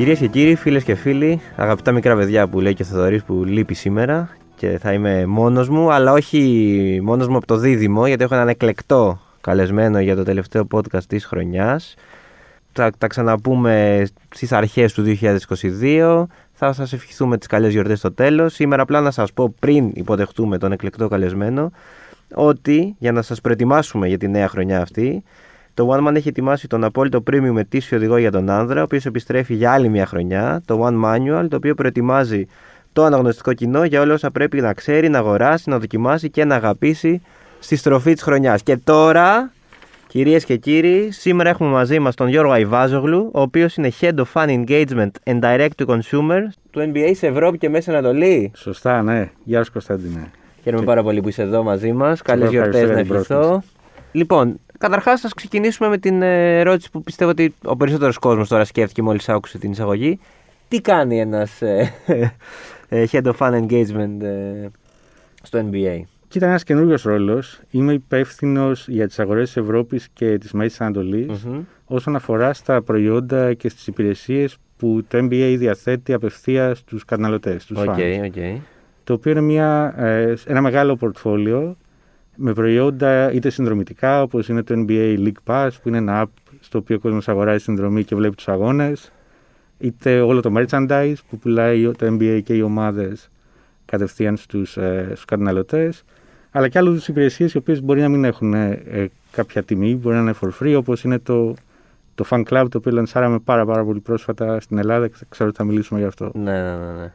[0.00, 3.44] Κυρίες και κύριοι, φίλες και φίλοι, αγαπητά μικρά παιδιά που λέει και ο Θεοδωρή που
[3.44, 8.22] λείπει σήμερα και θα είμαι μόνος μου, αλλά όχι μόνος μου από το δίδυμο, γιατί
[8.22, 11.94] έχω έναν εκλεκτό καλεσμένο για το τελευταίο podcast της χρονιάς.
[12.72, 16.26] Θα τα ξαναπούμε στις αρχές του 2022.
[16.52, 18.54] Θα σας ευχηθούμε τις καλές γιορτές στο τέλος.
[18.54, 21.72] Σήμερα, απλά να σας πω πριν υποδεχτούμε τον εκλεκτό καλεσμένο,
[22.34, 25.22] ότι για να σας προετοιμάσουμε για τη νέα χρονιά αυτή,
[25.80, 29.06] το One Man έχει ετοιμάσει τον απόλυτο premium ετήσιο οδηγό για τον άνδρα, ο οποίος
[29.06, 32.46] επιστρέφει για άλλη μια χρονιά, το One Manual, το οποίο προετοιμάζει
[32.92, 36.54] το αναγνωστικό κοινό για όλα όσα πρέπει να ξέρει, να αγοράσει, να δοκιμάσει και να
[36.54, 37.22] αγαπήσει
[37.58, 38.62] στη στροφή της χρονιάς.
[38.62, 39.52] Και τώρα,
[40.06, 44.24] κυρίες και κύριοι, σήμερα έχουμε μαζί μας τον Γιώργο Αϊβάζογλου, ο οποίος είναι Head of
[44.32, 48.50] Fan Engagement and Direct to Consumer του NBA σε Ευρώπη και Μέση Ανατολή.
[48.54, 49.30] Σωστά, ναι.
[49.44, 50.30] Γεια σα, Κωνσταντίνε.
[50.62, 52.22] Χαίρομαι πάρα πολύ που είσαι εδώ μαζί μας.
[52.22, 53.62] Καλές γιορτές να ευχηθώ.
[54.12, 58.64] Λοιπόν, Καταρχάς, θα ξεκινήσουμε με την ε, ερώτηση που πιστεύω ότι ο περισσότερος κόσμος τώρα
[58.64, 60.18] σκέφτηκε μόλις άκουσε την εισαγωγή.
[60.68, 61.92] Τι κάνει ένας ε,
[62.88, 64.16] ε, Head of Fan Engagement
[65.42, 66.00] στο NBA.
[66.28, 67.60] Κοίτα, ένας καινούριος ρόλος.
[67.70, 71.26] Είμαι υπεύθυνος για τις αγορές της Ευρώπης και της Μέση
[71.84, 77.78] όσον αφορά στα προϊόντα και στις υπηρεσίες που το NBA διαθέτει απευθεία στους καταναλωτές, στους
[77.80, 78.56] okay, okay.
[79.04, 79.94] Το οποίο είναι μια,
[80.46, 81.76] ένα μεγάλο πορτφόλιο
[82.42, 86.78] με προϊόντα είτε συνδρομητικά όπως είναι το NBA League Pass που είναι ένα app στο
[86.78, 89.12] οποίο ο κόσμος αγοράζει συνδρομή και βλέπει τους αγώνες
[89.78, 93.30] είτε όλο το merchandise που πουλάει το NBA και οι ομάδες
[93.84, 96.04] κατευθείαν στους, ε, στους καταναλωτές
[96.50, 100.16] αλλά και άλλες υπηρεσίες οι οποίες μπορεί να μην έχουν ε, ε, κάποια τιμή, μπορεί
[100.16, 101.54] να είναι for free όπως είναι το,
[102.14, 105.58] το fan club το οποίο λανσάραμε πάρα πάρα πολύ πρόσφατα στην Ελλάδα και ξέρω ότι
[105.58, 106.30] θα μιλήσουμε γι' αυτό.
[106.34, 107.12] Ναι, ναι, ναι.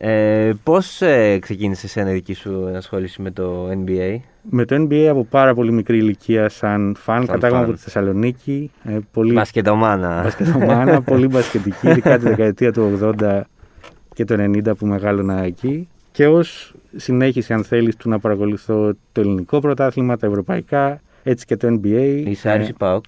[0.00, 0.46] Ναι.
[0.48, 4.16] Ε, Πώς ε, ξεκίνησε η δική σου ενασχόληση με το NBA,
[4.50, 8.70] Με το NBA από πάρα πολύ μικρή ηλικία, σαν φαν, κατάγομαι από τη Θεσσαλονίκη.
[8.84, 9.32] Ε, πολύ...
[9.32, 10.22] Μπασκετομάνα.
[10.22, 13.40] Μπασκετομάνα, πολύ μπασκετική, ειδικά τη δεκαετία του 80
[14.14, 15.88] και του 90 που μεγάλωνα εκεί.
[16.12, 21.56] Και ως συνέχιση, αν θέλεις, του να παρακολουθώ το ελληνικό πρωτάθλημα, τα ευρωπαϊκά, έτσι και
[21.56, 22.22] το NBA.
[22.26, 23.04] Είσαι Άρης Πάοκ.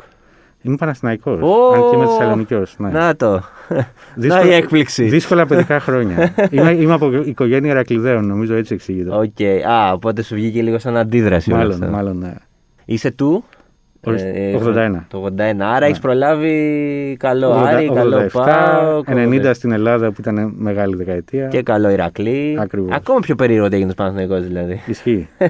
[0.62, 1.41] Είμαι Παναθηναϊκός.
[1.43, 1.75] Oh!
[1.75, 2.75] Αν και είμαι Θεσσαλονικιός.
[2.78, 2.91] Ναι.
[2.91, 3.43] Να το.
[4.15, 5.04] Δύσκολα, Να η έκπληξη.
[5.04, 6.34] Δύσκολα παιδικά χρόνια.
[6.50, 9.15] είμαι, είμαι από οικογένεια Ηρακλειδέων, νομίζω έτσι εξηγείται.
[9.15, 9.25] OK.
[9.38, 9.60] Okay.
[9.70, 11.50] Α, οπότε σου βγήκε λίγο σαν αντίδραση.
[11.50, 12.34] Μάλλον, μάλλον ναι.
[12.84, 13.44] Είσαι του;
[14.00, 14.91] Ε, 81.
[15.09, 15.38] Το 81.
[15.38, 15.87] Άρα ναι.
[15.87, 19.03] έχεις προλάβει καλό 80, Άρη, 87, καλό Πάο.
[19.06, 21.47] 90 στην Ελλάδα που ήταν μεγάλη δεκαετία.
[21.47, 22.56] Και καλό Ηρακλή.
[22.60, 22.97] Ακριβώς.
[22.97, 24.82] Ακόμα πιο περίεργο ότι έγινε Παναθηναϊκός δηλαδή.
[24.87, 25.28] Ισχύει.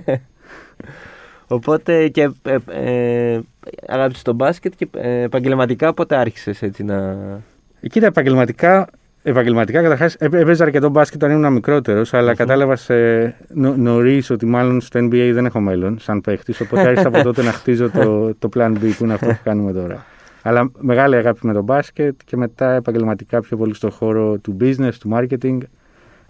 [1.53, 3.41] Οπότε και ε, ε,
[3.87, 7.17] αγάπησες τον μπάσκετ και ε, επαγγελματικά πότε άρχισες έτσι να.
[7.91, 8.89] Κοίτα, επαγγελματικά,
[9.23, 12.37] επαγγελματικά καταρχάς έπαιζα αρκετό μπάσκετ όταν ήμουν μικρότερος, αλλά mm-hmm.
[12.37, 12.77] κατάλαβα
[13.49, 16.61] νο, νωρίς ότι μάλλον στο NBA δεν έχω μέλλον σαν παίχτης.
[16.61, 19.73] Οπότε άρχισα από τότε να χτίζω το, το Plan B που είναι αυτό που κάνουμε
[19.73, 20.05] τώρα.
[20.43, 24.93] Αλλά μεγάλη αγάπη με το μπάσκετ και μετά επαγγελματικά πιο πολύ στον χώρο του business,
[25.01, 25.59] του marketing.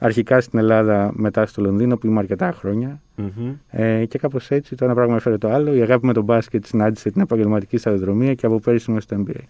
[0.03, 3.01] Αρχικά στην Ελλάδα, μετά στο Λονδίνο που είμαι αρκετά χρόνια.
[3.19, 3.55] Mm-hmm.
[3.71, 5.75] Ε, και κάπως έτσι το ένα πράγμα έφερε το άλλο.
[5.75, 9.41] Η αγάπη με τον μπάσκετ συνάντησε την επαγγελματική σταδιοδρομία και από πέρυσι είμαι στο NBA.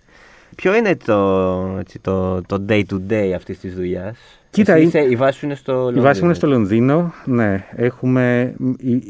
[0.57, 4.99] Ποιο είναι το, έτσι, το, το day to day αυτής της δουλειάς, Κοίτα, Εσύ είσαι,
[4.99, 6.01] η βάση σου είναι στο Λονδίνο.
[6.01, 7.65] Η βάση μου είναι στο Λονδίνο, ναι.
[7.77, 8.55] Έχουμε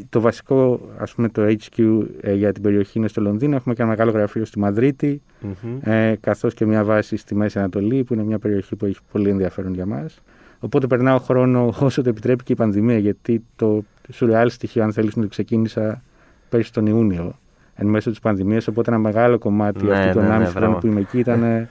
[0.08, 3.56] το βασικό, ας πούμε, το HQ ε, για την περιοχή είναι στο Λονδίνο.
[3.56, 5.88] Έχουμε και ένα μεγάλο γραφείο στη Μαδρίτη, mm-hmm.
[5.90, 9.28] ε, καθώς και μια βάση στη Μέση Ανατολή, που είναι μια περιοχή που έχει πολύ
[9.28, 10.22] ενδιαφέρον για μας.
[10.60, 15.16] Οπότε περνάω χρόνο όσο το επιτρέπει και η πανδημία, γιατί το σουρεάλ στοιχείο, αν θέλεις,
[15.16, 16.02] να το ξεκίνησα
[16.48, 17.34] πέρσι τον Ιούνιο,
[17.74, 18.68] εν μέσω της πανδημίας.
[18.68, 21.68] Οπότε ένα μεγάλο κομμάτι ναι, αυτού των ναι, 1,5 ναι, χρόνων που είμαι εκεί ήταν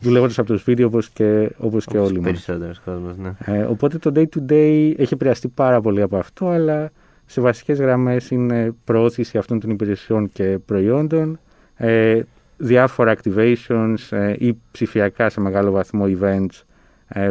[0.00, 2.48] δουλεύοντας από το σπίτι όπως και, όπως και όλοι μας.
[3.18, 3.34] ναι.
[3.44, 6.90] Ε, οπότε το day to day έχει επηρεαστεί πάρα πολύ από αυτό, αλλά
[7.26, 11.38] σε βασικές γραμμές είναι προώθηση αυτών των υπηρεσιών και προϊόντων,
[11.74, 12.20] ε,
[12.56, 16.67] διάφορα activations ε, ή ψηφιακά σε μεγάλο βαθμό events ε,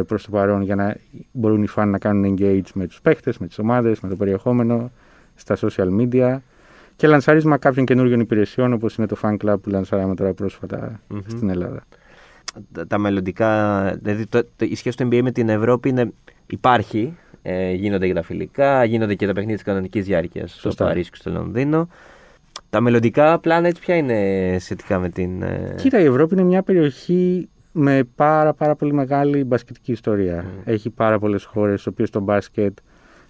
[0.06, 0.96] προς το παρόν για να
[1.32, 4.90] μπορούν οι φαν να κάνουν engage με τους παίχτες, με τις ομάδες, με το περιεχόμενο
[5.34, 6.38] στα social media
[6.96, 10.34] και λανσάρισμα κάποιων καινούργιων υπηρεσιών όπως είναι το fan club που λανσάραμε τώρα
[11.26, 11.84] στην Ελλάδα.
[12.72, 16.12] Τα, τα μελλοντικά, δηλαδή το, το, η σχέση του NBA με την Ευρώπη είναι,
[16.46, 21.10] υπάρχει, ε, γίνονται και τα φιλικά, γίνονται και τα παιχνίδια της κανονικής διάρκειας στο Παρίσι
[21.10, 21.88] και στο Λονδίνο.
[22.70, 25.42] Τα μελλοντικά πλάνα έτσι ποια είναι σχετικά με την...
[25.42, 25.74] Ε...
[25.76, 30.44] Κοίτα, η Ευρώπη είναι μια περιοχή με πάρα πάρα πολύ μεγάλη μπασκετική ιστορία.
[30.44, 30.62] Mm.
[30.64, 32.78] Έχει πάρα πολλές χώρες, στις οποίες το μπάσκετ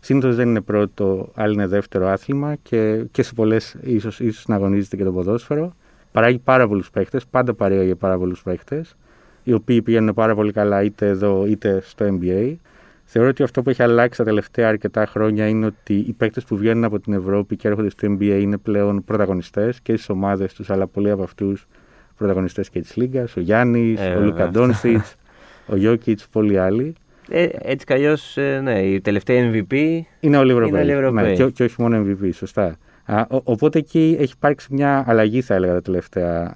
[0.00, 4.54] συνήθως δεν είναι πρώτο, άλλο είναι δεύτερο άθλημα και, και σε πολλές ίσως, ίσως να
[4.54, 5.72] αγωνίζεται και το ποδόσφαιρο.
[6.12, 8.96] Παράγει πάρα πολλούς παίχτες, πάντα παρήγαγε πάρα πολλούς παίχτες,
[9.42, 12.54] οι οποίοι πηγαίνουν πάρα πολύ καλά είτε εδώ είτε στο NBA.
[13.04, 16.56] Θεωρώ ότι αυτό που έχει αλλάξει τα τελευταία αρκετά χρόνια είναι ότι οι παίκτες που
[16.56, 20.70] βγαίνουν από την Ευρώπη και έρχονται στο NBA είναι πλέον πρωταγωνιστές και στις ομάδες τους,
[20.70, 21.66] αλλά πολλοί από αυτούς
[22.18, 25.14] πρωταγωνιστές και της Λίγκας, ο Γιάννης, ε, ο Λούκα Ντόνσιτς.
[25.72, 26.94] ο Jokic, πολλοί άλλοι.
[27.30, 30.68] Ε, έτσι κι αλλιώς, ναι, η τελευταία MVP Είναι όλοι Ευρωπαίοι.
[30.70, 31.24] Είναι όλοι Ευρωπαίοι.
[31.24, 32.76] Ναι, και, και όχι μόνο MVP, σωστά.
[33.04, 36.54] Α, ο- οπότε εκεί έχει υπάρξει μια αλλαγή, θα έλεγα, τα τελευταία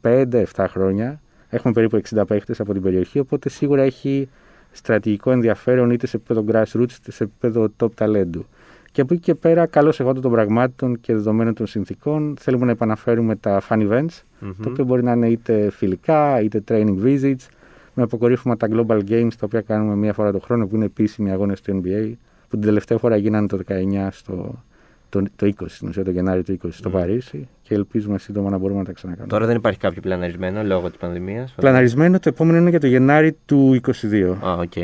[0.00, 1.20] 5-7 χρόνια.
[1.48, 4.28] Έχουμε περίπου 60 παίχτες από την περιοχή, οπότε σίγουρα έχει
[4.70, 8.46] στρατηγικό ενδιαφέρον είτε σε επίπεδο grassroots είτε σε επίπεδο top ταλέντου.
[8.92, 12.70] Και από εκεί και πέρα, καλώς εγώ των πραγμάτων και δεδομένων των συνθήκων, θέλουμε να
[12.70, 14.22] επαναφέρουμε τα fan events,
[14.62, 17.46] το οποίο μπορεί να είναι είτε φιλικά είτε training visits,
[17.94, 21.30] με αποκορύφωμα τα global games, τα οποία κάνουμε μία φορά το χρόνο, που είναι επίσημοι
[21.30, 22.12] αγώνες του NBA,
[22.48, 24.62] που την τελευταία φορά γίνανε το 19 στο,
[25.08, 28.58] το, το 20, στην ουσία το Γενάρη του 20 στο Παρίσι και ελπίζουμε σύντομα να
[28.58, 29.32] μπορούμε να τα ξανακάνουμε.
[29.32, 33.36] Τώρα δεν υπάρχει κάποιο πλαναρισμένο λόγω της πανδημίας; Πλαναρισμένο το επόμενο είναι για το Γενάρη
[33.46, 33.80] του
[34.10, 34.36] 22.
[34.46, 34.76] Α, οκ.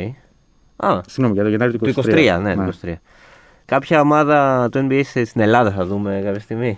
[0.75, 2.37] Α, Συγγνώμη, για το Γενάρη του του 23.
[2.37, 2.93] 23, ναι, του 23.
[3.69, 6.77] Κάποια ομάδα του NBA στην Ελλάδα θα δούμε κάποια στιγμή.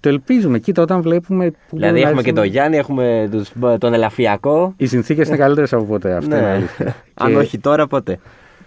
[0.00, 0.58] Το ελπίζουμε.
[0.58, 1.50] Κοίτα, όταν βλέπουμε.
[1.50, 4.74] Που δηλαδή μπορούν να έχουμε και έρθουν- τον Γιάννη, έχουμε τους, τον Ελαφιακό.
[4.76, 6.14] Οι συνθήκες είναι καλύτερες από ποτέ.
[6.14, 6.50] Αυτό είναι ναι.
[6.52, 6.94] αλήθεια.
[7.14, 8.18] Αν Και- όχι τώρα, ποτέ.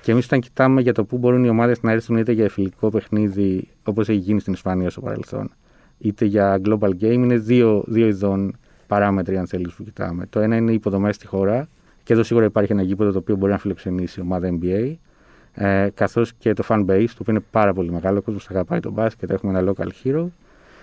[0.02, 2.90] Και εμείς όταν κοιτάμε για το πού μπορούν οι ομάδες να έρθουν είτε για φιλικό
[2.90, 5.52] παιχνίδι, όπως έχει γίνει στην Ισπανία στο παρελθόν,
[5.98, 8.56] είτε για global game, είναι δύο, δύο ειδών
[8.88, 10.26] παράμετροι, αν θέλεις, που κοιτάμε.
[10.30, 11.68] Το ένα είναι οι υποδομές στη χώρα,
[12.04, 14.94] και εδώ σίγουρα υπάρχει ένα γήπεδο το οποίο μπορεί να φιλοξενήσει η ομάδα NBA,
[15.54, 18.18] ε, καθώς και το fan base, το οποίο είναι πάρα πολύ μεγάλο.
[18.18, 20.26] Ο κόσμος αγαπάει τον μπάσκετ, έχουμε ένα local hero.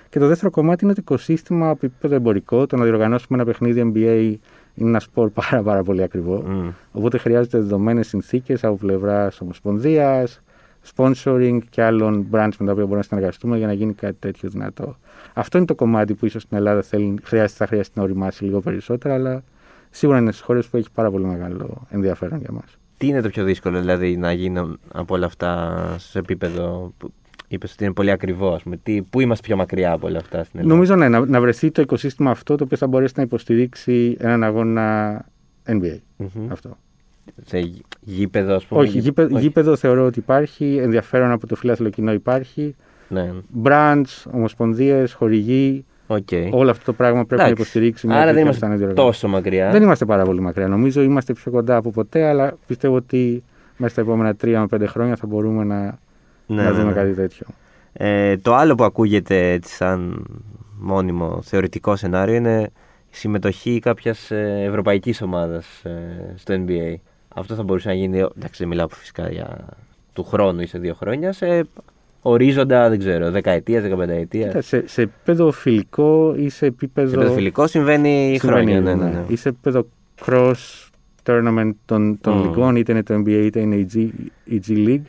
[0.09, 2.67] Και το δεύτερο κομμάτι είναι το οικοσύστημα από επίπεδο εμπορικό.
[2.67, 4.37] Το να διοργανώσουμε ένα παιχνίδι NBA
[4.75, 6.45] είναι ένα σπορ πάρα, πάρα πολύ ακριβό.
[6.47, 6.69] Μμ.
[6.93, 10.41] Οπότε χρειάζεται δεδομένες συνθήκες από πλευράς ομοσπονδίας,
[10.97, 14.49] sponsoring και άλλων brands με τα οποία μπορούμε να συνεργαστούμε για να γίνει κάτι τέτοιο
[14.49, 14.97] δυνατό.
[15.35, 18.61] Αυτό είναι το κομμάτι που ίσως στην Ελλάδα θέλει, χρειάζεται, θα χρειάζεται να οριμάσει λίγο
[18.61, 19.43] περισσότερα, αλλά
[19.91, 22.78] σίγουρα είναι στις χώρες που έχει πάρα πολύ μεγάλο ενδιαφέρον για μας.
[22.99, 27.13] Τι είναι το πιο δύσκολο δηλαδή να γίνουν από όλα αυτά σε επίπεδο που
[27.49, 28.77] είπες ότι είναι πολύ ακριβό, ας πούμε.
[28.77, 31.71] Τι, πού είμαστε πιο μακριά από όλα αυτά στην Ελλάδα; Νομίζω ναι, να, να βρεθεί
[31.71, 35.25] το οικοσύστημα αυτό το οποίο θα μπορέσει να υποστηρίξει έναν αγώνα
[35.67, 35.97] NBA.
[36.17, 36.53] Μμμ.
[36.53, 36.77] Αυτό.
[37.45, 39.45] Σε γη- γήπεδο, ας πούμε; Όχι, γη- γήπεδο, όχι.
[39.45, 42.75] γήπεδο θεωρώ ότι υπάρχει, ενδιαφέρον από το φιλάθλο κοινό υπάρχει.
[43.09, 46.29] Ναι, Brands, ομοσπονδίες, χορηγοί, οκ.
[46.51, 47.63] όλο αυτό το πράγμα πρέπει να Εντάξει.
[47.63, 49.21] υποστηρίξει μια Άρα δεν τέτοια είμαστε πιθανή διοργάνωση.
[49.21, 49.71] τόσο μακριά.
[49.71, 50.69] Δεν είμαστε πάρα πολύ μακριά.
[50.69, 53.43] Νομίζω είμαστε πιο κοντά από ποτέ, αλλά πιστεύω ότι
[53.77, 55.99] μέσα στα επόμενα τρία με πέντε χρόνια θα μπορούμε να,
[56.47, 56.93] Ναι, να ναι, δούμε ναι.
[56.93, 57.47] κάτι τέτοιο.
[57.93, 60.25] Ε, το άλλο που ακούγεται έτσι σαν
[60.79, 62.71] μόνιμο θεωρητικό σενάριο είναι
[63.11, 64.31] η συμμετοχή κάποιας
[64.67, 65.83] ευρωπαϊκής ομάδας
[66.37, 66.95] στο NBA.
[67.35, 69.67] Αυτό θα μπορούσε να γίνει, εντάξει δεν μιλάω φυσικά για
[70.13, 71.67] του χρόνου ή σε δύο χρόνια, σε
[72.29, 74.47] ορίζοντα, δεν ξέρω, δεκαετίας, δεκαπενταετίας.
[74.49, 77.09] Κοίτα, σε, σε επίπεδο φιλικό ή σε επίπεδο.
[77.09, 78.81] Σε επίπεδο φιλικό συμβαίνει, συμβαίνει, χρόνια.
[78.81, 79.25] Ναι, ναι, ναι.
[79.29, 79.87] Ή σε επίπεδο
[80.27, 80.89] cross
[81.23, 82.43] tournament των, των Μμμ.
[82.43, 84.09] λιγών, είτε είναι το NBA είτε είναι η G,
[84.45, 85.03] η G League.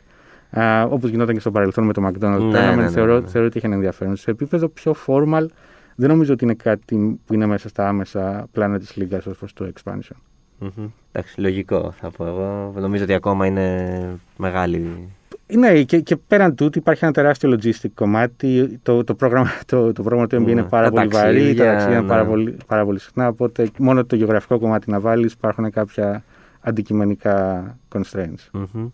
[0.88, 3.26] Όπως γινόταν και στο παρελθόν με το McDonald's Ναι, Tournament, ναι, ναι, θεωρώ, ναι.
[3.26, 4.16] θεωρώ ότι έχει ένα ενδιαφέρον.
[4.16, 5.46] Σε επίπεδο πιο formal,
[5.94, 9.52] δεν νομίζω ότι είναι κάτι που είναι μέσα στα άμεσα πλάνα της Λίγκας ως προς
[9.52, 10.16] το expansion.
[10.58, 10.86] Μμμ.
[11.12, 12.72] Εντάξει, λογικό θα πω εγώ.
[12.80, 13.98] Νομίζω ότι ακόμα είναι
[14.36, 15.08] μεγάλη.
[15.56, 18.78] Ναι, και, και πέραν τούτου υπάρχει ένα τεράστιο logistic κομμάτι.
[18.82, 20.50] Το, το, πρόγραμμα, το, το πρόγραμμα του NBA Ναι.
[20.50, 22.28] είναι πάρα Τα πολύ βαρύ, τα ταξίδια, ταξίδια είναι πάρα ναι.
[22.28, 23.28] πολύ, πάρα πολύ συχνά.
[23.28, 26.24] Οπότε μόνο το γεωγραφικό κομμάτι να βάλεις υπάρχουν κάποια
[26.60, 28.48] αντικειμενικά constraints.
[28.52, 28.88] Μμμ.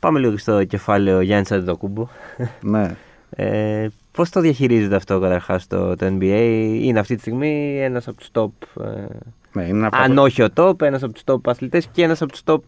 [0.00, 2.08] Πάμε λίγο στο κεφάλαιο Γιάννη Αντετοκούμπο.
[2.62, 2.90] ναι.
[3.30, 8.16] Ε, Πώς το διαχειρίζεται αυτό καταρχάς το, το NBA, Είναι αυτή τη στιγμή ένας από
[8.16, 8.82] τους top.
[8.84, 8.88] Ε,
[9.52, 12.32] ναι είναι ένα αν όχι ο top, ένας από τους top αθλητές και ένας από
[12.32, 12.58] τους top.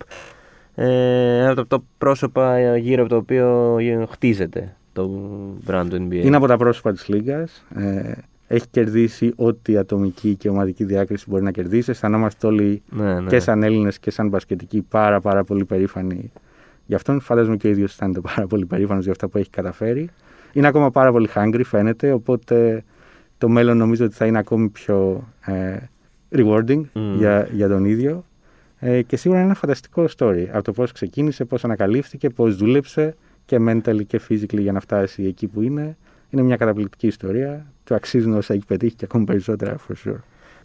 [0.80, 5.11] Ε, ένα από τα top πρόσωπα γύρω από το οποίο χτίζεται το
[5.66, 6.14] brand του NBA.
[6.25, 7.64] Είναι από τα πρόσωπα της Λίγκας.
[7.75, 8.12] Ε,
[8.47, 11.90] έχει κερδίσει ό,τι ατομική και ομαδική διάκριση μπορεί να κερδίσει.
[11.90, 13.28] Αισθανόμαστε όλοι ναι, ναι.
[13.28, 16.32] και σαν Έλληνες και σαν μπασκετικοί πάρα, πάρα πολύ περήφανοι
[16.87, 17.20] γι' αυτόν.
[17.20, 20.08] Φαντάζομαι και ο ίδιος αισθάνεται πάρα πολύ περήφανος για αυτά που έχει καταφέρει.
[20.52, 22.12] Είναι ακόμα πάρα πολύ hungry, φαίνεται.
[22.12, 22.85] Οπότε
[23.38, 25.76] το μέλλον νομίζω ότι θα είναι ακόμη πιο ε,
[26.37, 27.16] rewarding Μμμ.
[27.16, 28.25] για, για τον ίδιο.
[28.80, 30.47] Ε, και σίγουρα είναι ένα φανταστικό story.
[30.52, 35.25] Από το πώς ξεκίνησε, πώς ανακαλύφθηκε, πώς δούλεψε και mentally και physically για να φτάσει
[35.25, 35.97] εκεί που είναι.
[36.30, 37.73] Είναι μια καταπληκτική ιστορία.
[37.85, 40.18] Του αξίζουν όσα έχει πετύχει και ακόμη περισσότερα, for sure.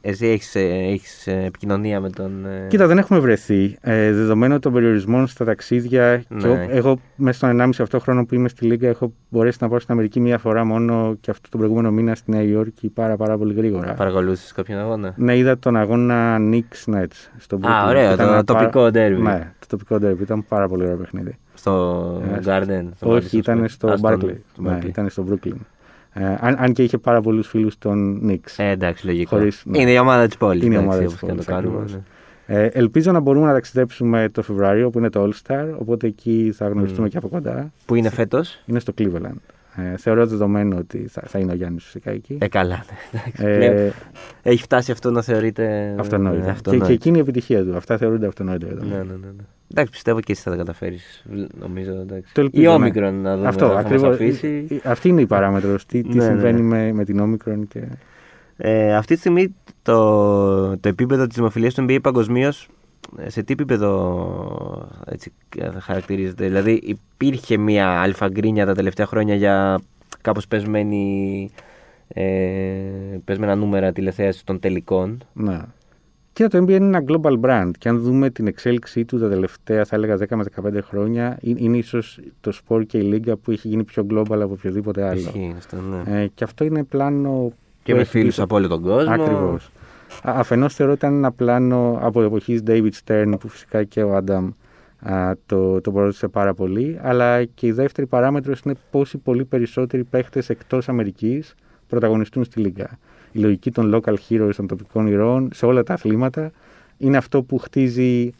[0.05, 2.45] Εσύ έχεις έχεις ε, επικοινωνία με τον.
[2.45, 3.77] ε, Κοίτα, δεν έχουμε βρεθεί.
[3.81, 6.47] Ε, δεδομένου των περιορισμών στα ταξίδια, και Ναι.
[6.47, 9.79] ο- εγώ μέσα στον 1,5 αυτό χρόνο που είμαι στη Λίγκα έχω μπορέσει να πάω
[9.79, 13.37] στην Αμερική μία φορά μόνο και αυτό τον προηγούμενο μήνα στη Νέα Υόρκη πάρα, πάρα
[13.37, 13.93] πολύ γρήγορα.
[13.93, 17.69] Παρακολούθησες κάποιον αγώνα; Ναι, είδα τον αγώνα Knicks Nets στο Brooklyn.
[17.69, 19.21] Α, ωραίο, Ήταν το ένα τοπικό πάρα- derby.
[19.21, 20.21] Ναι, το τοπικό derby.
[20.21, 21.37] Ήταν πάρα πολύ ωραίο παιχνίδι.
[21.53, 22.85] Στο Ε, Garden.
[22.95, 23.69] στο Όχι, Madison ήταν Square.
[23.69, 24.35] στο Α, στον- Barclay.
[24.51, 24.85] στο Ναι, Barclay.
[24.87, 25.55] ήταν στο Brooklyn.
[26.13, 28.53] Ε, αν, αν και είχε πάρα πολλούς φίλους των Knicks.
[28.57, 29.35] Ε, εντάξει, λογικό.
[29.37, 29.79] Χωρίς- ναι.
[29.81, 30.63] Είναι η ομάδα της πόλης.
[30.63, 31.67] Είναι η ομάδα της και να το πόλης, κάνουμε.
[31.81, 31.93] ακριβώς.
[31.93, 32.01] ναι.
[32.45, 36.53] Ε, ελπίζω να μπορούμε να ταξιδέψουμε το Φεβρουάριο που είναι το All Star, οπότε εκεί
[36.55, 37.09] θα γνωριστούμε Μμμ.
[37.09, 37.71] και από κοντά.
[37.85, 39.35] Πού είναι φέτος; Είναι στο Cleveland.
[39.75, 42.37] Ε, θεωρώ δεδομένο ότι θα, θα είναι ο Γιάννης φυσικά εκεί.
[42.41, 42.85] Ε, καλά.
[43.37, 43.47] Ναι.
[43.65, 43.91] Ε,
[44.41, 45.95] Έχει φτάσει αυτό να θεωρείται.
[45.99, 46.47] Αυτονόητο.
[46.49, 47.75] Ε, και, και εκείνη η επιτυχία του.
[47.75, 48.65] Αυτά θεωρούνται αυτονόητα.
[48.65, 49.03] Ναι, ναι, ναι,
[49.37, 49.43] ναι.
[49.75, 51.25] Εντάξει, πιστεύω και εσύ θα τα καταφέρεις.
[51.59, 51.91] Νομίζω.
[51.91, 52.33] Εντάξει.
[52.33, 53.47] Το η όμικρον να δούμε.
[53.47, 54.17] Αυτό ακριβώς.
[54.83, 55.85] Αυτή είναι η παράμετρος.
[55.85, 56.67] Τι, τι ναι, συμβαίνει ναι.
[56.67, 57.67] Με, με την όμικρον.
[57.67, 57.83] Και...
[58.57, 62.69] Ε, αυτή τη στιγμή το, το επίπεδο της δημοφιλίας του NBA παγκοσμίως
[63.27, 65.31] σε τι επίπεδο έτσι,
[65.79, 66.45] χαρακτηρίζεται.
[66.45, 69.81] Δηλαδή υπήρχε μια αλφαγκρίνια τα τελευταία χρόνια για
[70.21, 71.49] κάπως πεσμένη,
[72.07, 72.23] ε,
[73.25, 75.23] πεσμένα νούμερα τηλεθέασης των τελικών.
[75.33, 75.59] Ναι.
[76.33, 79.85] Και το NBA είναι ένα global brand και αν δούμε την εξέλιξή του τα τελευταία
[79.85, 80.43] θα έλεγα 10 με
[80.77, 84.53] 15 χρόνια είναι ίσως το σπορ και η λίγα που έχει γίνει πιο global από
[84.53, 85.19] οποιοδήποτε άλλο.
[85.19, 86.21] Ισχύει, αυτό, ναι.
[86.21, 87.51] ε, και αυτό είναι πλάνο...
[87.83, 89.13] Και με φίλους από όλο τον κόσμο.
[89.13, 89.71] Ακριβώς.
[90.23, 94.49] Αφενός θεωρώ ότι ήταν ένα πλάνο από εποχής David Stern που φυσικά και ο Άνταμ
[95.45, 96.99] το, το πρότεισε πάρα πολύ.
[97.01, 101.55] Αλλά και η δεύτερη παράμετρος είναι πόσοι πολύ περισσότεροι παίχτες εκτός Αμερικής
[101.87, 102.97] πρωταγωνιστούν στη Λίγκα.
[103.33, 106.51] Η λογική των local heroes, των τοπικών ηρώων σε όλα τα αθλήματα
[106.97, 108.31] είναι αυτό που χτίζει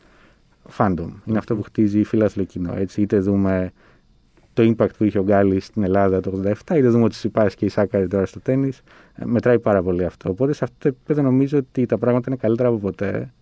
[0.78, 1.10] fandom.
[1.26, 2.74] Είναι αυτό που χτίζει φίλαθλο κοινό.
[2.76, 3.72] Έτσι, είτε δούμε
[4.54, 7.66] το impact που είχε ο Γκάλι στην Ελλάδα το 87, είτε δούμε ότι υπάρχει και
[7.66, 8.72] η Σάκαρη τώρα στο τέννη.
[9.16, 10.30] Ε, μετράει πάρα πολύ αυτό.
[10.30, 13.34] Οπότε σε αυτό το επίπεδο νομίζω ότι τα πράγματα είναι καλύτερα από ποτέ.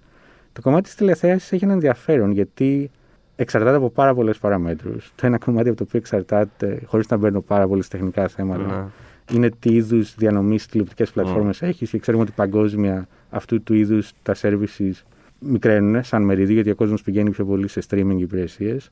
[0.53, 2.91] Το κομμάτι της τηλεθέασης έχει ένα ενδιαφέρον γιατί
[3.36, 5.12] εξαρτάται από πάρα πολλές παραμέτρους.
[5.15, 8.88] Το ένα κομμάτι από το οποίο εξαρτάται, χωρίς να μπαίνω πάρα πολύ στα τεχνικά θέματα,
[8.88, 8.91] mm.
[9.34, 11.68] Είναι τι είδους διανομής τηλεοπτικές πλατφόρμες mm.
[11.68, 14.92] έχεις και ξέρουμε ότι παγκόσμια αυτού του είδους τα services
[15.40, 18.92] μικραίνουν σαν μερίδιο γιατί ο κόσμος πηγαίνει πιο πολύ σε streaming υπηρεσίες.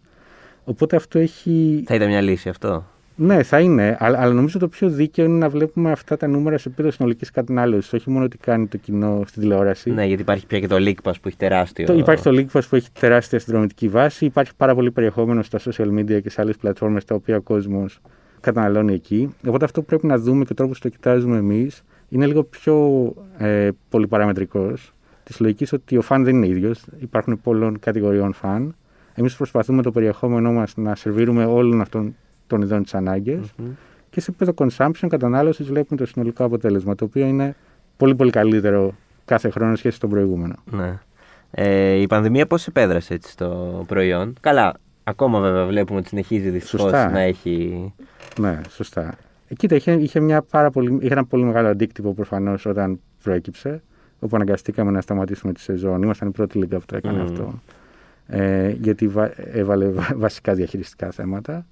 [0.63, 1.83] Οπότε αυτό έχει.
[1.87, 3.97] Θα ήταν μια λύση αυτό; Ναι, θα είναι.
[3.99, 7.31] Αλλά, αλλά νομίζω το πιο δίκαιο είναι να βλέπουμε αυτά τα νούμερα σε επίπεδο συνολικής
[7.31, 7.93] κατανάλωσης.
[7.93, 9.91] Όχι μόνο τι κάνει το κοινό στην τηλεόραση.
[9.91, 11.85] Ναι, γιατί υπάρχει πια και το League που έχει τεράστιο.
[11.85, 14.25] Το, υπάρχει το League που έχει τεράστια συνδρομητική βάση.
[14.25, 17.99] Υπάρχει πάρα πολύ περιεχόμενο στα social media και σε άλλες πλατφόρμες τα οποία ο κόσμος
[18.39, 19.35] καταναλώνει εκεί.
[19.47, 22.43] Οπότε αυτό που πρέπει να δούμε και ο τρόπος που το κοιτάζουμε εμείς είναι λίγο
[22.43, 24.93] πιο ε, πολυπαραμετρικός.
[25.23, 26.85] Της λογικής ότι ο φαν δεν είναι ίδιος.
[26.99, 28.75] Υπάρχουν πολλών κατηγοριών φαν.
[29.13, 32.15] Εμείς προσπαθούμε το περιεχόμενό μας να σερβίρουμε όλων αυτών
[32.47, 33.63] των ειδών τις αναγκε mm-hmm.
[34.09, 37.55] Και σε επίπεδο consumption, κατανάλωσης, βλέπουμε το συνολικό αποτέλεσμα, το οποίο είναι
[37.97, 38.93] πολύ πολύ καλύτερο
[39.25, 40.55] κάθε χρόνο σχέση με τον προηγούμενο.
[40.71, 40.99] Ναι.
[41.51, 44.73] Ε, η πανδημία πώς επέδρασε έτσι στο προϊόν; Καλά,
[45.09, 47.93] ακόμα βέβαια βλέπουμε ότι συνεχίζει δυστυχώς να έχει.
[48.39, 49.17] Ναι, σωστά.
[49.57, 53.81] Κοίτα, είχε, είχε, μια πάρα πολύ, είχε ένα πολύ μεγάλο αντίκτυπο προφανώς όταν προέκυψε,
[54.19, 56.01] όπου αναγκαστήκαμε να σταματήσουμε τη σεζόν.
[56.01, 57.23] Ήμασταν η πρώτη λίγα που το έκανε mm.
[57.23, 57.59] αυτό
[58.29, 59.11] ε, γιατί
[59.51, 61.65] έβαλε βασικά διαχειριστικά θέματα.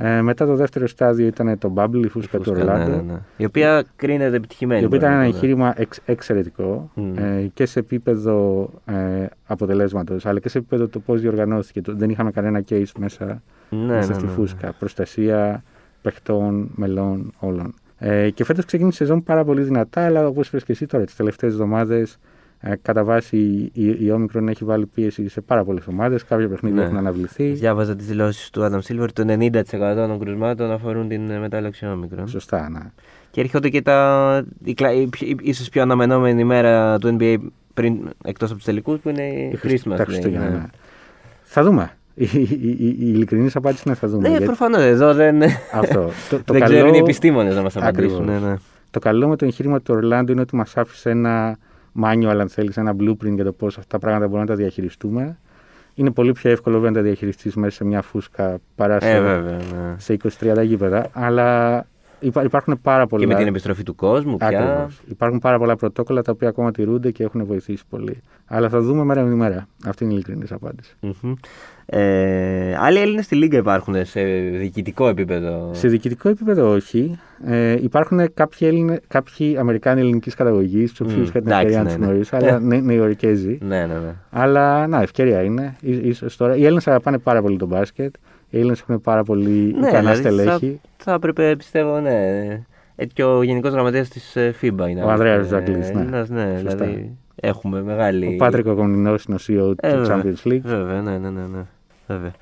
[0.00, 2.90] Ε, μετά το δεύτερο στάδιο ήταν το Bubble, η φούσκα του Ορλάντο.
[2.90, 3.18] Ναι, ναι, ναι.
[3.36, 4.82] Η οποία κρίνεται επιτυχημένη.
[4.82, 7.02] Η οποία ήταν ένα εγχείρημα εξ, εξαιρετικό mm.
[7.16, 11.80] ε, και σε επίπεδο ε, αποτελέσματος, αλλά και σε επίπεδο το πώς διοργανώθηκε.
[11.86, 14.74] Δεν είχαμε κανένα case μέσα, ναι, μέσα στη φούσκα.
[14.78, 15.62] Προστασία
[16.02, 17.74] παιχτών, μελών, όλων.
[17.98, 21.04] Ε, και φέτος ξεκίνησε η σεζόν πάρα πολύ δυνατά, αλλά όπως είπες και εσύ τώρα,
[21.04, 22.18] τις τελευταίες εβδομάδες
[22.60, 23.36] ε, κατά βάση
[23.72, 26.24] η, η Όμικρον έχει βάλει πίεση σε πάρα πολλές ομάδες.
[26.24, 26.84] Κάποια παιχνίδια ναι.
[26.86, 27.48] έχουν αναβληθεί.
[27.48, 29.08] Διάβαζα τις δηλώσεις του Adam Silver.
[29.12, 29.62] Το 90%
[29.94, 32.28] των κρουσμάτων αφορούν την μετάλλαξη Όμικρον.
[32.28, 32.80] Σωστά, ναι.
[33.30, 34.44] Και έρχονται και τα.
[35.40, 37.36] ίσως πιο αναμενόμενη ημέρα του NBA
[37.74, 39.96] πριν εκτός από τους τελικούς που είναι η Christmas.
[39.96, 40.48] Τα Χριστούγεννα.
[40.48, 40.56] Ναι.
[40.56, 40.66] ναι.
[41.42, 41.90] Θα δούμε.
[42.14, 44.22] Η, η, η, η ειλικρινής απάντηση είναι θα δούμε.
[44.22, 44.44] Ναι, γιατί...
[44.44, 45.42] προφανώς εδώ δεν.
[45.72, 46.10] Αυτό.
[46.30, 46.74] το, το δεν καλό...
[46.74, 48.24] ξέρουν οι επιστήμονες να μας απαντήσουν.
[48.24, 48.54] Ναι, ναι.
[48.90, 51.58] Το καλό με το εγχείρημα του Ορλάντο είναι ότι μας άφησε ένα
[52.02, 55.38] manual, αν θέλεις, ένα blueprint για το πώς αυτά τα πράγματα μπορούμε να τα διαχειριστούμε.
[55.94, 59.56] Είναι πολύ πιο εύκολο να τα διαχειριστείς μέσα σε μια φούσκα παρά σε, ε, βέβαια,
[59.56, 59.94] ναι.
[59.98, 61.06] σε 20-30 γήπεδα.
[61.12, 61.86] Αλλά
[62.20, 63.22] υπάρχουν πάρα πολλά.
[63.24, 64.46] Και με την επιστροφή του κόσμου πια.
[64.46, 65.00] Ακριβώς.
[65.08, 68.22] Υπάρχουν πάρα πολλά πρωτόκολλα τα οποία ακόμα τηρούνται και έχουν βοηθήσει πολύ.
[68.46, 69.68] Αλλά θα δούμε μέρα με μέρα.
[69.86, 70.94] Αυτή είναι η ειλικρινής απάντηση.
[71.02, 71.32] Mm-hmm.
[71.86, 77.18] Ε, άλλοι Έλληνες στη Λίγκα υπάρχουν σε διοικητικό επίπεδο; Σε διοικητικό επίπεδο όχι.
[77.44, 82.02] Ε, υπάρχουν κάποιοι, Έλληνε, κάποιοι Αμερικάνοι ελληνικής καταγωγής, τους οποίους είχα την ευκαιρία να του
[82.02, 83.58] γνωρίσω, αλλά Νεοϊορκέζοι.
[83.62, 84.14] Ναι, ναι, ναι.
[84.30, 85.76] Αλλά να, ευκαιρία είναι.
[85.80, 86.56] Ίσως τώρα.
[86.56, 88.14] Οι Έλληνες αγαπάνε πάρα πολύ τον μπάσκετ.
[88.50, 90.80] Οι Έλληνες έχουν πάρα πολύ ναι, ικανά δηλαδή στελέχη.
[90.96, 92.46] Θα, θα έπρεπε, πιστεύω, ναι.
[92.96, 95.02] Ε, και ο Γενικός Γραμματέας της ε, FIBA είναι.
[95.02, 95.76] Ο Ανδρέας Ζαγκλή.
[95.76, 98.26] Ναι, ναι, δηλαδή έχουμε μεγάλη.
[98.26, 100.60] Ο Πάτρικο Κομινό είναι ο CEO ε, του Champions League.
[100.62, 101.40] Βέβαια, ναι, ναι, ναι.
[101.40, 101.64] ναι.
[102.06, 102.32] Βέβαια.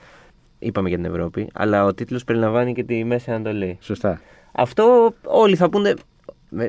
[0.59, 3.79] Είπαμε για την Ευρώπη, αλλά ο τίτλος περιλαμβάνει και τη Μέση Ανατολή.
[3.81, 4.21] Σωστά.
[4.53, 5.95] Αυτό όλοι θα πούνε.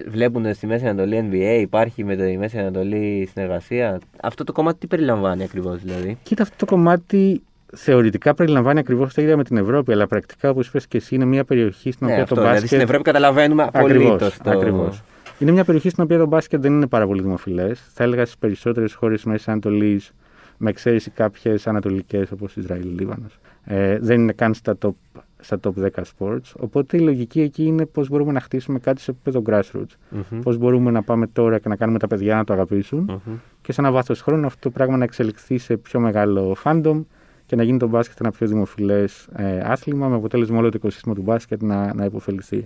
[0.07, 3.99] Βλέπουν στη Μέση Ανατολή NBA, υπάρχει με τη Μέση Ανατολή συνεργασία.
[4.21, 7.41] Αυτό το κομμάτι τι περιλαμβάνει ακριβώς, δηλαδή; Κοίτα, αυτό το κομμάτι
[7.75, 11.25] θεωρητικά περιλαμβάνει ακριβώς τα ίδια με την Ευρώπη, αλλά πρακτικά, όπως είπες και εσύ, είναι
[11.25, 12.59] μια περιοχή στην ναι, οποία αυτό, το μπάσκετ.
[12.59, 14.37] Δηλαδή στην Ευρώπη καταλαβαίνουμε απολύτως.
[14.37, 14.49] Το...
[14.49, 15.03] Ακριβώς.
[15.39, 17.89] Είναι μια περιοχή στην οποία το μπάσκετ δεν είναι πάρα πολύ δημοφιλές.
[17.93, 20.11] Θα έλεγα στις περισσότερες χώρες της Μέσης Ανατολής
[20.57, 23.39] με εξαίρεση κάποιες ανατολικές όπως Ισραήλ, Λίβανος.
[23.63, 26.51] Ε, δεν είναι καν στα top στα top 10 sports.
[26.59, 29.95] Οπότε η λογική εκεί είναι πώς μπορούμε να χτίσουμε κάτι σε επίπεδο grassroots.
[30.09, 30.39] Μμμ.
[30.39, 33.35] Πώς μπορούμε να πάμε τώρα και να κάνουμε τα παιδιά να το αγαπησουν Μμμ.
[33.61, 37.03] και σε ένα βάθος χρόνου αυτό το πράγμα να εξελιχθεί σε πιο μεγάλο fandom
[37.47, 41.15] και να γίνει το μπάσκετ ένα πιο δημοφιλές ε, άθλημα με αποτέλεσμα όλο το οικοσύστημα
[41.15, 42.65] του μπάσκετ να, να υποφεληθεί.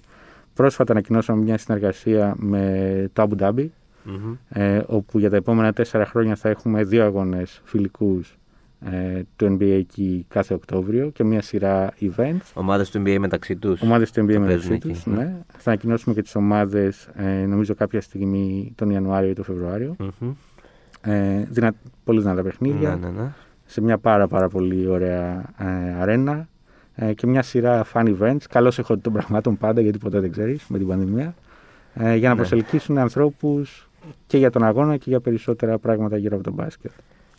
[0.54, 3.66] Πρόσφατα ανακοινώσαμε μια συνεργασία με το Abu Dhabi,
[4.04, 4.34] Μμμ.
[4.50, 8.38] ε, όπου για τα επόμενα τέσσερα χρόνια θα έχουμε δύο αγώνες φιλικούς
[8.86, 12.52] ε, του NBA εκεί κάθε Οκτώβριο και μια σειρά events.
[12.54, 13.82] Ομάδες του NBA μεταξύ τους.
[13.82, 15.10] Ομάδες του NBA Το μεταξύ παίζουν τους, εκεί.
[15.10, 15.36] ναι.
[15.58, 19.96] Θα ανακοινώσουμε και τις ομάδες ε, νομίζω κάποια στιγμή τον Ιανουάριο ή τον Φεβρουάριο.
[21.02, 21.74] Ε, δυνα...
[22.04, 23.32] Πολύ δυνατά παιχνίδια Ναι, ναι, ναι.
[23.72, 25.66] Σε μια πάρα πάρα πολύ ωραία ε,
[26.02, 26.48] αρένα
[26.96, 28.44] ε, και μια σειρά fun events.
[28.50, 31.36] Καλώς έχω των πραγμάτων πάντα γιατί ποτέ δεν ξέρεις με την πανδημία.
[31.94, 32.40] Ε, για να Ναι.
[32.40, 33.90] προσελκύσουν ανθρώπους
[34.28, 36.92] και για τον αγώνα και για περισσότερα πράγματα γύρω από τον μπάσκετ.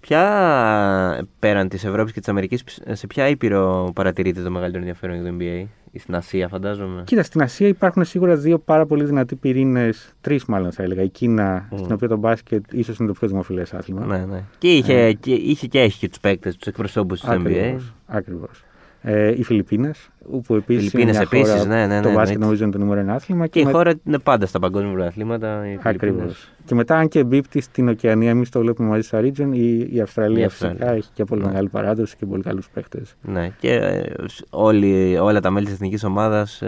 [0.07, 5.31] Ποια πέραν της Ευρώπης και της Αμερικής, σε ποια ήπειρο παρατηρείτε το μεγαλύτερο ενδιαφέρον για
[5.31, 7.03] το NBA, ή στην Ασία, φαντάζομαι.
[7.07, 11.03] Κοίτα, στην Ασία υπάρχουν σίγουρα δύο πάρα πολύ δυνατοί πυρήνες, τρεις μάλλον θα έλεγα.
[11.03, 11.79] Η Κίνα, Mm.
[11.79, 14.07] στην οποία το μπάσκετ ίσως είναι το πιο δημοφιλές άθλημα.
[14.07, 14.43] Ναι, ναι.
[14.59, 15.13] Και είχε, Ε.
[15.13, 17.77] και, είχε και έχει και τους παίκτες, τους εκπροσώπους της NBA.
[18.07, 18.65] Ακριβώς.
[19.05, 22.39] Ε, οι Φιλιππίνες, όπου επίσης Φιλιππίνες επίσης, ναι, ναι, ναι, το μπάσκετ εννοείται.
[22.39, 23.47] νομίζω είναι το νούμερο ένα άθλημα.
[23.47, 25.63] Και η με- χώρα είναι πάντα στα παγκόσμια πρωταθλήματα.
[25.69, 25.99] οι Ακριβώς.
[26.01, 26.53] Φιλιππίνες.
[26.65, 30.01] Και μετά, αν και εμπίπτει στην Οκεανία, εμείς το βλέπουμε μαζί στα Region, η, η
[30.01, 30.97] Αυστραλία Η φυσικά Αυστραλία.
[30.97, 31.47] έχει και πολύ Ναι.
[31.49, 33.15] μεγάλη παράδοση και πολύ καλούς παίχτες.
[33.23, 34.03] Ναι, και ε,
[34.51, 36.63] όλοι, όλα τα μέλη της εθνικής ομάδας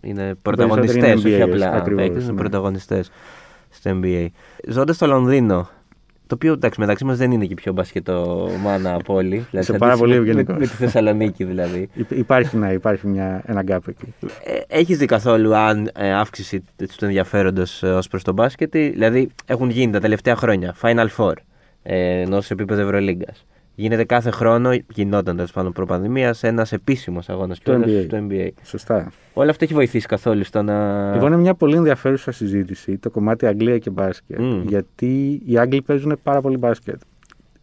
[0.00, 0.96] είναι πρωταγωνιστές.
[0.96, 2.38] είναι Όχι NBA, απλά ακριβώς, παίκτες, είναι ναι.
[2.38, 3.10] πρωταγωνιστές
[3.68, 4.26] στο NBA.
[4.68, 5.68] Ζώντας στο Λονδίνο,
[6.32, 9.28] το οποίο εντάξει, μεταξύ μας δεν είναι και η πιο μπασκετομάνα πόλη.
[9.28, 10.54] Δηλαδή, Είσαι σε πάρα αντίθεση πολύ με- ευγενικός.
[10.54, 11.88] Με, με τη Θεσσαλονίκη δηλαδή.
[11.94, 14.14] Υ- Υπάρχει, ναι, υπάρχει μια, ένα gap εκεί.
[14.44, 16.64] Ε, Έχεις δει καθόλου αν ε, αύξηση
[16.96, 21.32] του ενδιαφέροντος ως προς το μπάσκετ, δηλαδή έχουν γίνει τα τελευταία χρόνια Final Four
[21.82, 23.46] ε, ενώ σε επίπεδο Ευρωλίγκας.
[23.74, 28.04] Γίνεται κάθε χρόνο, γινόταν τέλος πάντων προπανδημία, ένας επίσημος αγώνας Το NBA.
[28.04, 28.48] στο NBA.
[28.62, 29.12] Σωστά.
[29.32, 31.10] Όλο αυτό έχει βοηθήσει καθόλου στο να.
[31.12, 34.38] Λοιπόν, είναι μια πολύ ενδιαφέρουσα συζήτηση το κομμάτι Αγγλία και μπάσκετ.
[34.38, 34.62] Μμ.
[34.66, 37.00] Γιατί οι Άγγλοι παίζουν πάρα πολύ μπάσκετ.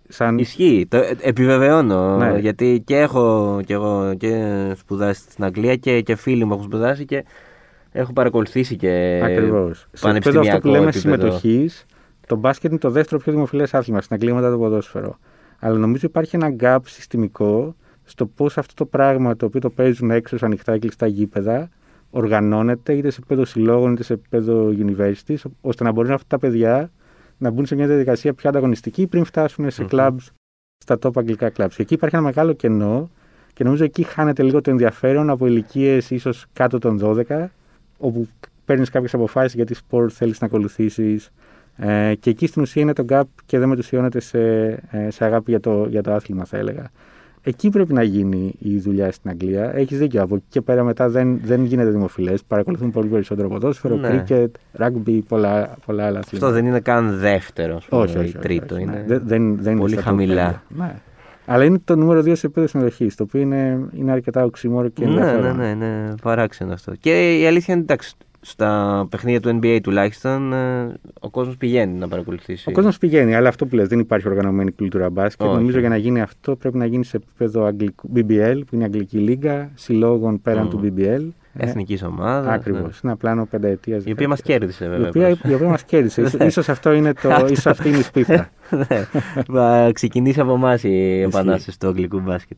[0.08, 0.38] Σαν...
[0.38, 2.18] Ισχύει, το ε, επιβεβαιώνω.
[2.18, 2.40] Ναι.
[2.40, 4.44] Γιατί και έχω και εγώ και
[4.78, 7.26] σπουδάσει στην Αγγλία και, και φίλοι μου έχουν σπουδάσει και
[7.92, 9.22] έχω παρακολουθήσει και.
[9.24, 9.88] Ακριβώς.
[9.92, 11.16] Σε επίπεδο πανεπιστημιακό αυτό που λέμε επίπεδο.
[11.16, 11.86] συμμετοχής,
[12.28, 15.18] το μπάσκετ είναι το δεύτερο πιο δημοφιλές άθλημα στην Αγγλία μετά το ποδόσφαιρο.
[15.60, 20.12] Αλλά νομίζω υπάρχει ένα gap συστημικό στο πώς αυτό το πράγμα το οποίο το παίζουν
[20.12, 21.70] έξω σε ανοιχτά και κλειστά γήπεδα
[22.10, 26.92] οργανώνεται είτε σε επίπεδο συλλόγων είτε σε επίπεδο universities, ώστε να μπορούν αυτά τα παιδιά
[27.38, 29.90] να μπουν σε μια διαδικασία πιο ανταγωνιστική πριν φτάσουν σε Μμμ.
[29.92, 30.26] clubs,
[30.84, 31.74] στα top αγγλικά clubs.
[31.76, 33.10] Και εκεί υπάρχει ένα μεγάλο κενό
[33.54, 37.46] και νομίζω εκεί χάνεται λίγο το ενδιαφέρον από ηλικίες ίσως κάτω των 12,
[37.98, 38.28] όπου
[38.66, 41.32] παίρνεις κάποιες αποφάσεις για τι σπορ θέλεις να ακολουθήσεις.
[41.82, 44.40] Ε, και εκεί στην ουσία είναι το gap και δεν μετουσιώνεται σε,
[44.92, 46.90] ε, σε αγάπη για το, για το άθλημα, θα έλεγα.
[47.44, 49.76] Εκεί πρέπει να γίνει η δουλειά στην Αγγλία.
[49.76, 50.22] Έχεις δίκιο.
[50.22, 52.44] Από εκεί και πέρα μετά δεν, δεν γίνεται δημοφιλές.
[52.44, 54.08] Παρακολουθούν πολύ περισσότερο ποδόσφαιρο, Ναι.
[54.08, 56.48] κρίκετ, rugby, πολλά, πολλά άλλα αθλήματα.
[56.48, 58.76] Αυτό δεν είναι καν δεύτερο, ας πούμε, όχι, όχι, ή όχι, τρίτο.
[58.76, 58.92] όχι, είναι...
[58.92, 59.04] ναι.
[59.08, 60.64] Δεν, δεν, δεν είναι πολύ στα top χαμηλά.
[60.68, 60.84] πέντε.
[60.84, 60.96] Ναι.
[61.46, 65.06] Αλλά είναι το νούμερο 2 σε επίπεδο συμμετοχή, το οποίο είναι, είναι αρκετά οξύμορο και
[65.06, 65.58] ναι, ναι, ενδιαφέρον.
[65.58, 66.92] ναι, ναι, παράξενο αυτό.
[67.00, 72.08] Και η αλήθεια είναι εντάξει, στα παιχνίδια του NBA τουλάχιστον ε, ο κόσμος πηγαίνει να
[72.08, 72.70] παρακολουθήσει.
[72.70, 75.48] Ο κόσμος πηγαίνει, αλλά αυτό που λες, δεν υπάρχει οργανωμένη κουλτούρα μπάσκετ.
[75.48, 75.56] Όχι.
[75.56, 78.86] Νομίζω για να γίνει αυτό πρέπει να γίνει σε επίπεδο αγγλικού, BBL, που είναι η
[78.86, 80.70] Αγγλική Λίγκα, συλλόγων πέραν Μμμ.
[80.70, 81.28] του BBL.
[81.54, 82.54] Εθνικής ομάδας.
[82.54, 82.82] Ακριβώς.
[83.04, 83.10] ναι.
[83.10, 84.04] Ένα πλάνο πενταετίας.
[84.06, 85.08] Η οποία μας κέρδισε Η βέβαια.
[85.08, 86.22] οποία, η οποία μας κέρδισε.
[86.26, 88.50] Ίσως- ίσως αυτό είναι το, ίσως αυτή είναι η σπίθα.
[88.70, 89.06] Ναι.
[89.54, 92.58] Θα ξεκινήσει από εμάς η επανάσταση του αγγλικού μπάσκετ.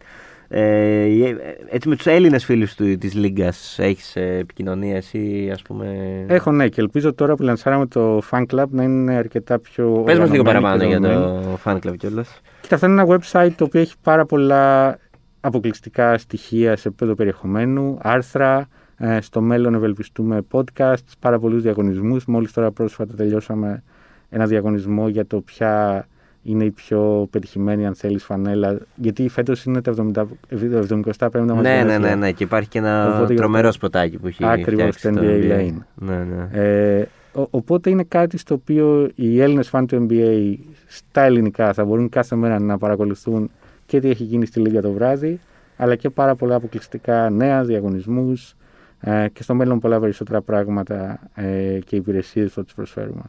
[0.53, 1.37] Ε, η-
[1.69, 5.85] έτσι με τους Έλληνες φίλους της Λίγκας έχεις επικοινωνία εσύ, ας πούμε.
[6.27, 10.01] Έχω ναι, και ελπίζω τώρα που λανσάραμε το fan club να είναι αρκετά πιο.
[10.05, 11.43] Πες μας λίγο οργανωμένη παραπάνω και για δομημένη.
[11.43, 12.41] το fan club κιόλας.
[12.61, 14.97] Κοίτα, αυτό είναι ένα website το οποίο έχει πάρα πολλά
[15.39, 18.67] αποκλειστικά στοιχεία σε επίπεδο περιεχομένου, άρθρα.
[18.97, 22.25] Ε, στο μέλλον ευελπιστούμε podcasts, πάρα πολλούς διαγωνισμούς.
[22.25, 23.83] Μόλις τώρα πρόσφατα τελειώσαμε
[24.29, 26.05] ένα διαγωνισμό για το ποια
[26.43, 28.77] είναι η πιο πετυχημένη, αν θέλεις, φανέλα.
[28.95, 31.97] Γιατί φέτος είναι το 70 75ο μας Ναι, ναι, γενέθλια.
[31.99, 32.31] ναι, ναι.
[32.31, 35.21] Και υπάρχει και ένα Οπότε για τρομερό το- σποτάκι που έχει Ακριβώς, φτιάξει το το
[35.27, 35.59] NBA NBA.
[35.59, 35.77] Lane.
[35.95, 36.47] Ναι, ναι.
[36.51, 40.55] Ε, ο- οπότε είναι κάτι στο οποίο οι Έλληνες φαν του NBA
[40.87, 43.49] στα ελληνικά θα μπορούν κάθε μέρα να παρακολουθούν
[43.85, 45.39] και τι έχει γίνει στη Λίγα το βράδυ,
[45.77, 48.55] αλλά και πάρα πολλά αποκλειστικά νέα, διαγωνισμούς
[48.99, 53.21] ε, και στο μέλλον πολλά περισσότερα πράγματα ε, και υπηρεσίες που θα τους προσφέρουμε.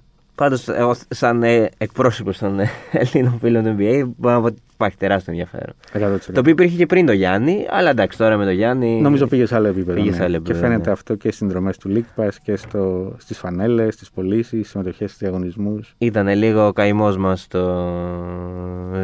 [0.43, 2.71] Πάντως, εγώ σαν ε, εκπρόσωπος των ε,
[3.13, 5.75] Ελλήνων φίλων του NBA, μπορώ να πω ότι υπάρχει τεράστιο ενδιαφέρον.
[5.93, 6.19] 100%.
[6.33, 9.01] Το οποίο υπήρχε και πριν το Γιάννη, αλλά εντάξει, τώρα με το Γιάννη.
[9.01, 9.95] Νομίζω πήγε σε άλλο επίπεδο.
[9.99, 10.17] Πήγε ναι.
[10.17, 10.93] σε άλλο Και επίπεδο, φαίνεται ναι.
[10.93, 15.21] αυτό και στις συνδρομές του League Pass και στο, στις φανέλες, στις πωλήσεις, συμμετοχές στους
[15.21, 15.95] διαγωνισμούς.
[15.99, 17.61] Ήταν λίγο ο καημός μας το...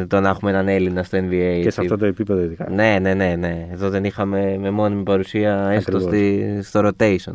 [0.07, 1.59] το να έχουμε έναν Έλληνα στο NBA.
[1.63, 2.69] Και σε αυτό το επίπεδο ειδικά.
[2.69, 3.67] Ναι, ναι, ναι, ναι.
[3.71, 6.15] Εδώ δεν είχαμε με μόνιμη παρουσία έστω Ακριβώς.
[6.15, 7.33] στη, στο rotation.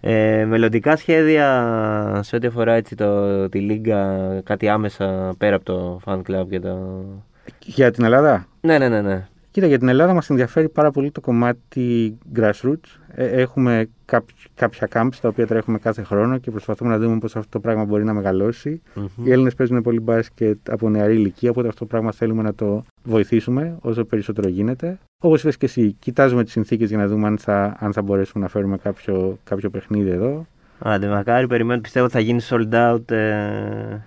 [0.00, 6.00] Ε, μελλοντικά σχέδια σε ό,τι αφορά έτσι, το, τη λίγα, κάτι άμεσα πέρα από το
[6.04, 7.04] fan club και το...
[7.60, 9.28] Για την Ελλάδα; Ναι, ναι, ναι, ναι.
[9.50, 12.98] Κοίτα, για την Ελλάδα μας ενδιαφέρει πάρα πολύ το κομμάτι grassroots.
[13.14, 17.36] Ε, έχουμε κάποι- κάποια camps τα οποία τρέχουμε κάθε χρόνο και προσπαθούμε να δούμε πώς
[17.36, 18.82] αυτό το πράγμα μπορεί να μεγαλώσει.
[18.94, 19.26] Μμμ.
[19.26, 22.84] Οι Έλληνες παίζουν πολύ μπάσκετ από νεαρή ηλικία, οπότε αυτό το πράγμα θέλουμε να το
[23.02, 24.98] βοηθήσουμε όσο περισσότερο γίνεται.
[25.22, 28.42] Όπως είπες και εσύ, κοιτάζουμε τις συνθήκες για να δούμε αν θα, αν θα μπορέσουμε
[28.42, 30.46] να φέρουμε κάποιο, κάποιο παιχνίδι εδώ.
[30.78, 33.98] Άντε, μακάρι, περιμένω, πιστεύω ότι θα γίνει sold out ε,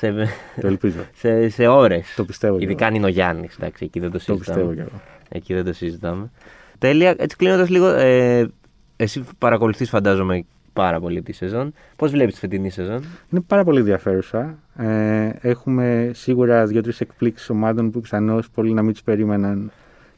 [0.00, 0.12] σε,
[0.60, 1.00] Το ελπίζω.
[1.14, 2.12] σε, σε ώρες.
[2.16, 2.92] το πιστεύω κι Ειδικά εγώ.
[2.92, 4.44] αν είναι ο Γιάννης, εντάξει, εκεί δεν το Το συζητάμε.
[4.60, 5.00] πιστεύω κι εγώ.
[5.28, 6.30] Εκεί δεν το συζητάμε.
[6.78, 7.14] Τέλεια.
[7.18, 8.48] Έτσι κλείνοντας λίγο, ε,
[8.96, 11.72] εσύ παρακολουθείς, φαντάζομαι, πάρα πολύ τη σεζόν.
[11.96, 14.58] Πώς βλέπεις τη φετινή σεζόν, Είναι πάρα πολύ ενδιαφέρουσα.
[14.76, 19.70] Ε, έχουμε σίγουρα δύο-τρεις εκπλήξεις ομάδων που πιθανώς πολλοί να μην τις περίμεναν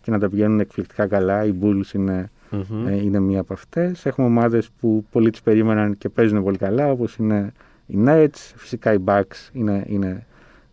[0.03, 1.45] και να τα πηγαίνουν εκπληκτικά καλά.
[1.45, 2.87] Οι Bulls είναι, Μμμ.
[2.87, 4.07] ε, είναι μία από αυτές.
[4.07, 7.53] Έχουμε ομάδες που πολλοί τις περίμεναν και παίζουν πολύ καλά, όπως είναι
[7.93, 8.53] οι Nets.
[8.57, 10.27] Φυσικά οι Bucks είναι, είναι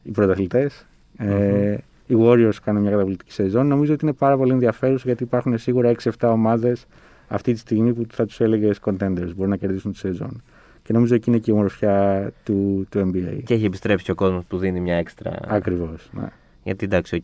[0.03, 0.86] οι πρωταθλητές.
[1.17, 1.77] Ε,
[2.08, 3.67] οι Warriors κάνουν μια καταπληκτική σεζόν.
[3.67, 6.86] Νομίζω ότι είναι πάρα πολύ ενδιαφέρουσα γιατί υπάρχουν σίγουρα 6-7 ομάδες
[7.27, 9.32] αυτή τη στιγμή που θα τους έλεγες contenders.
[9.36, 10.43] Μπορούν να κερδίσουν τη σεζόν.
[10.84, 13.39] Και νομίζω εκεί είναι και η ομορφιά του, του NBA.
[13.43, 15.39] Και έχει επιστρέψει ο κόσμος που δίνει μια έξτρα.
[15.47, 16.10] Ακριβώς.
[16.12, 16.27] Ναι.
[16.69, 17.23] Γιατί εντάξει, οκ,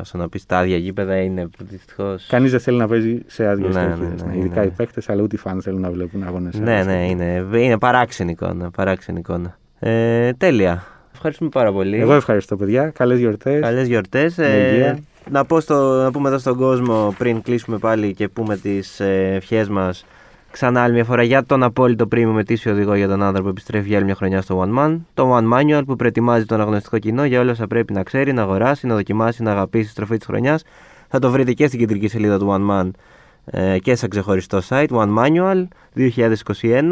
[0.00, 2.14] όσο να πεις τα άδεια γήπεδα είναι δυστυχώς.
[2.28, 4.66] Κανείς δεν θέλει να παίζει σε άδειες Ναι, ναι, ναι, ναι, Ειδικά ναι.
[4.66, 6.58] οι παίκτες, αλλά ούτε οι φαν θέλουν να βλέπουν αγώνες.
[6.58, 8.70] Ναι, ναι, είναι, είναι παράξενη εικόνα.
[8.70, 9.58] Παράξενη εικόνα.
[9.78, 10.84] Ε, τέλεια.
[11.12, 12.00] Ευχαριστούμε πάρα πολύ.
[12.00, 12.90] Εγώ ευχαριστώ, παιδιά.
[12.90, 13.60] Καλές γιορτές.
[13.60, 14.36] Καλές γιορτές.
[14.36, 14.98] Με υγεία.
[15.30, 19.32] να, πω στο, να πούμε εδώ στον κόσμο πριν κλείσουμε πάλι και πούμε τις ε,
[19.34, 20.04] ευχές μας
[20.56, 23.88] ξανά άλλη μια φορά για τον απόλυτο premium ετήσιο οδηγό για τον άνθρωπο που επιστρέφει
[23.88, 24.98] για άλλη μια χρονιά στο One Man.
[25.14, 28.42] Το One Manual που προετοιμάζει το αναγνωστικό κοινό για όλα όσα πρέπει να ξέρει, να
[28.42, 30.64] αγοράσει, να δοκιμάσει, να αγαπήσει στη στροφή της χρονιάς.
[31.08, 32.90] Θα το βρείτε και στην κεντρική σελίδα του One Man
[33.44, 35.64] ε, και σε ξεχωριστό site One Manual
[35.96, 36.82] 2021.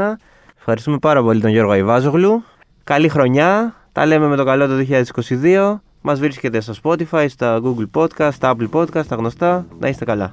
[0.59, 2.42] Ευχαριστούμε πάρα πολύ τον Γιώργο Αϊβάζογλου.
[2.85, 3.74] Καλή χρονιά.
[3.92, 4.74] Τα λέμε με το καλό το
[5.42, 5.74] 2022.
[6.00, 9.66] Μας βρίσκεται στο Spotify, στα Google Podcast, στα Apple Podcast, τα γνωστά.
[9.79, 10.31] Να είστε καλά.